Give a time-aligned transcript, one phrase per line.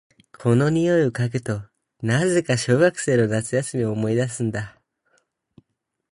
[0.35, 1.61] この匂いを嗅ぐと、
[2.01, 4.81] なぜか小学生の夏休みを思い出すんだ。